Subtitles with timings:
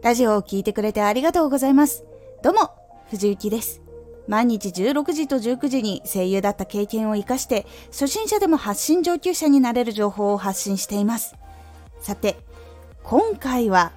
[0.00, 2.04] ラジオを聴いてくれてありがとうございます。
[2.40, 2.70] どうも、
[3.10, 3.82] 藤幸です。
[4.28, 11.34] 毎日16時と19時に声優だった経験を活かして、初心者でも発信上級者になれる情報を発信しています。
[12.00, 12.38] さて、
[13.02, 13.90] 今回は、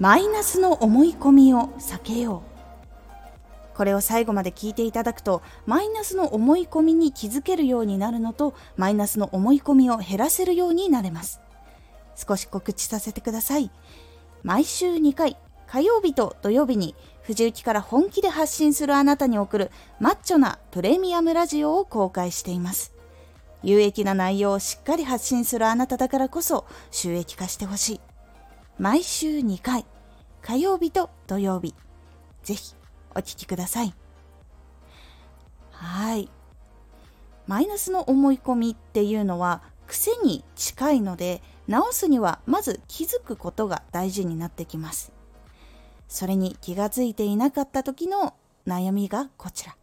[0.00, 2.42] マイナスの思い込みを避けよ
[3.72, 3.76] う。
[3.76, 11.40] これを最後まで聞いていただくと、マイナスの思い込みに気づけるようになるのと、マイナスの思い込みを減らせるようになれます。
[12.16, 13.70] 少し告知させてください。
[14.46, 15.36] 毎週2回、
[15.66, 22.94] 火曜日と土曜日に、藤雪から本気で発信するあなたに送るマッチョなプレミアムラジオを公開しています。
[23.64, 28.00] 有益な内容をしっかり発信するあなただからこそ収益化してほしい。
[28.78, 29.84] 毎週2回、
[30.42, 31.74] 火曜日と土曜日。
[32.44, 32.76] ぜひ
[33.16, 33.92] お聴きください。
[35.72, 36.30] はい。
[37.48, 45.12] マイナスの思い込みっていうのは癖に近いので直すにはまず気づくことが大事になってきます。
[46.08, 48.34] それに気がついていなかった時の
[48.66, 49.76] 悩みがこちら。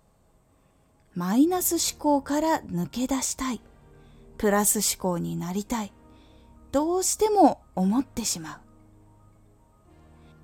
[1.16, 3.62] マイナス思考から抜け出したい。
[4.38, 5.94] プラス思考になりたい。
[6.72, 8.60] どうしても思ってしまう。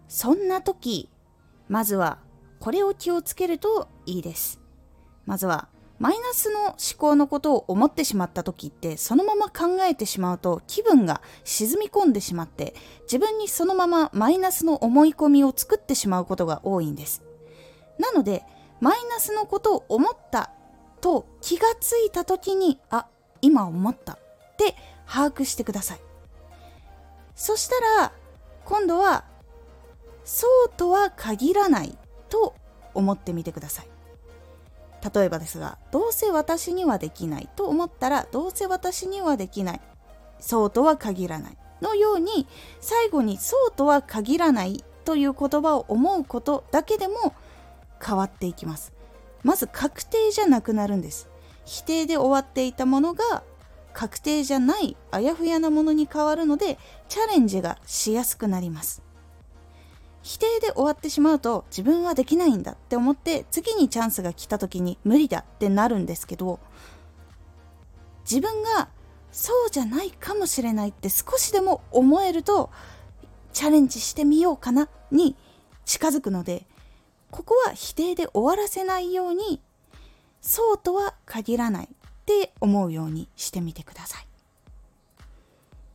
[0.08, 1.10] そんな時
[1.68, 2.20] まずは
[2.60, 4.60] これを気をつけるといいです。
[5.26, 17.22] まずはマイナスの思考のことを思ってしまった時ってそのまま考えてしまうと気分が沈み込んでしまって自分にそのままマイナスの思い込みを作ってしまうことが多いんです。
[18.00, 18.44] なので
[18.80, 20.52] マイナスのことを思った
[21.02, 23.08] と気がついた時にあ
[23.42, 24.17] 今思ったっ
[24.58, 26.00] て把握してください。
[27.36, 28.14] そしたら
[28.64, 29.25] 今度は
[30.23, 31.97] そうとは限らない
[32.30, 32.55] と
[32.94, 33.98] 思ってみてください。
[35.14, 39.82] 例えばですがどうせ私にはできないと思ったらどうせ私にはできない。
[40.40, 41.58] そうとは限らない。
[41.82, 42.48] のように
[42.82, 47.34] 最後にそうとは限らないという言葉を思うことだけでも
[48.06, 48.94] 変わっていきます。
[49.44, 51.30] まず確定じゃなくなるんです。
[51.66, 53.44] 否定で終わっていたものが
[53.94, 59.02] 確定じゃないあやふやなものに変わるのでチャレンジがしやすくなります。
[60.22, 66.60] 否定で終わってしまうと自分はできないんだって思って次にチャンスが来た時に無理だってなるんですけど
[68.30, 68.90] 自分が
[69.32, 72.70] そうじゃないかもしれないって少しでも思えると
[73.54, 75.36] チャレンジしてみようかなに
[75.86, 76.66] 近づくので
[77.32, 79.62] ここは否定で終わらせないように
[80.42, 81.88] そうとは限らないっ
[82.26, 84.28] て思うようにしてみてください。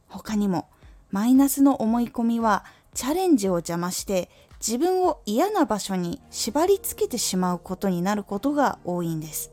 [0.08, 0.68] 他にも
[1.10, 4.30] マイナスの思い込みはチャレンジを邪魔して
[4.66, 9.52] 自分を嫌な場所に縛り付けてしまうことになることが多いんです。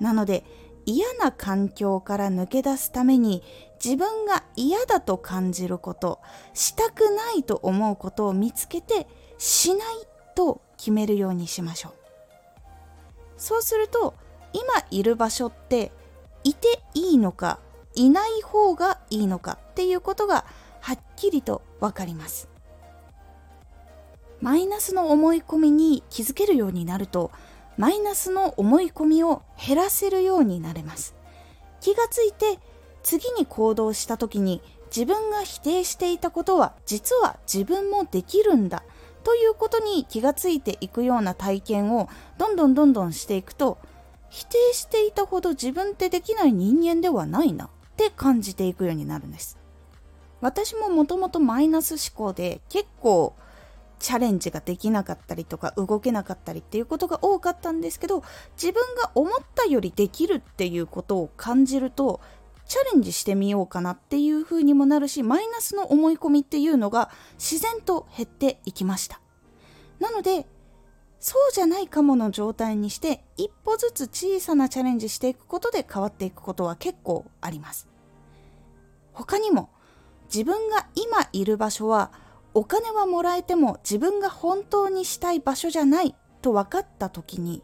[0.00, 0.44] なので
[0.86, 3.42] 嫌な環境から抜け出すために
[3.82, 6.20] 自分が嫌だと感じること
[6.54, 9.06] したくないと思うことを見つけて
[9.38, 9.94] しない
[10.34, 11.92] と決めるようにしましょう
[13.36, 14.14] そうすると
[14.52, 15.92] 今いる場所って
[16.44, 17.58] いていいのか
[17.94, 20.44] いない方がいいのかっていうことが
[20.90, 22.48] はっきりと分かります。
[24.40, 27.30] マイナスの思い込みに気づけるようになると
[27.76, 31.14] マイナスの思い込みを減らせるようになれます。
[31.80, 32.58] 気がついて
[33.04, 38.82] 次に行動した時に自分が否定していたことは実は自分もできるんだ
[39.22, 43.78] ということに気がついていくような体験をどんどんどんどんしていくと
[44.28, 49.59] 否定していたほど自分ってできない人間ではないなって感じていくようになるんです。
[50.40, 53.34] 私ももともとマイナス思考で結構
[53.98, 58.22] チャレンジができなかったりとか動けなかったりっていうことが多かったんですけど
[58.60, 62.20] 自分が思ったよりできるっていうことを感じると
[62.66, 69.20] チャレンジしてみようかなっていう風にもなるしマイナスの思い込みっていうのが自然と減っていきました。
[69.98, 70.46] なので
[71.18, 77.88] そうじゃないかもの状態にして一歩ずつ小さなチャレンジしていくことで変わっていくことは結構あります。
[79.12, 79.68] 他にも
[80.32, 82.12] 自分が今いる場所は
[82.54, 87.62] お金はもらえても自分が本当にしたい場所じゃないと分かった時に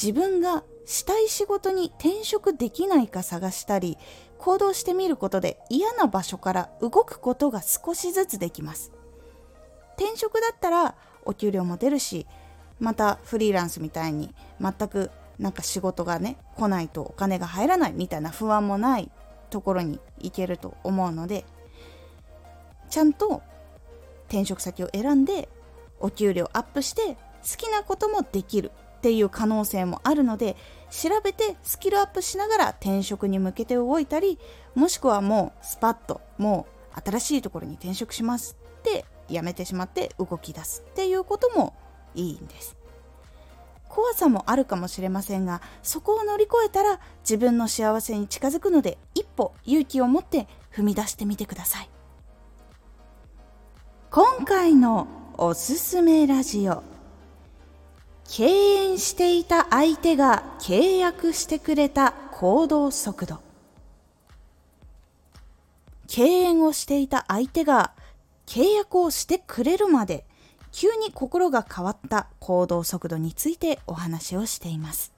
[0.00, 3.98] 自分がしたい仕事に転職できないか探したり
[4.38, 8.90] 行動してみることで嫌な場所から動くことが少しずつできます。
[9.96, 10.94] 転職だったら
[11.26, 12.26] お給料も出るし
[12.78, 19.10] またフリーランスみたいに全くなんか仕事がね来ないとお金が入らないみたいな不安もない。
[19.50, 21.44] ところに行けると思うので
[22.88, 23.42] ちゃんと
[24.28, 25.48] 転職先を選んで
[25.98, 30.56] お給料アップして好きなこともできるっていう可能性もあるので
[30.90, 34.38] 調べてスキルアップしながら転職に向けて動いたり
[34.74, 41.74] もしくはもうスパッともう新しいところに転職しますってやめてしまって動き出すっていうことも
[42.14, 42.79] いいんです。
[43.90, 51.90] 怖さもあるかもしれませんがそこを乗り越えたら自分の幸せに近づくので一歩勇気を持って踏み出してみてください。
[54.10, 56.82] 今回のおすすめラジオ。
[58.28, 63.40] 敬遠していた相手が契約してくれた行動速度。
[66.06, 67.92] 敬遠をしていた相手が
[68.46, 70.24] 契約をしてくれるまで
[70.72, 75.12] 急に心が変わった行動速度についてお話をしています。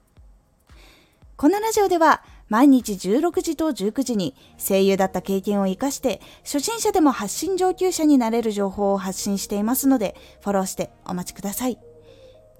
[1.36, 11.78] このラジオでは毎日16時と19時に声優だった経験を活かして初心者でも発信上級者になれる情報を発信していますのでフォローしてお待ちください。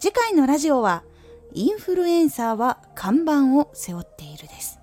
[0.00, 1.05] 次回のラジオは
[1.53, 4.81] インフルエンサーは看板を背負っているです。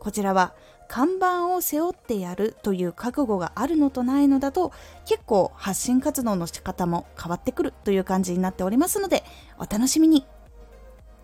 [0.00, 0.54] こちらは
[0.92, 4.72] 看板を背負ってやるという覚悟があるのとないのだと
[5.06, 9.24] 結構発信活動の仕方も変わってくるという感じになっておりますので
[9.56, 10.26] お楽しみに。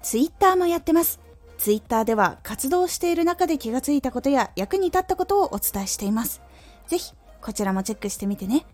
[0.00, 1.20] Twitter もやってます。
[1.58, 6.40] Twitter では活動している中で気がついたことや役に立ったことをお伝えしています。
[6.86, 7.12] ぜひ
[7.42, 8.64] こちらもチェックしてみてね。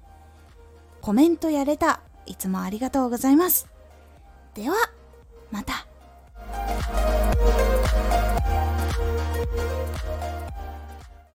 [1.00, 3.66] コメントやれたいつもありがとうございます。
[4.54, 4.76] では
[5.50, 5.88] また。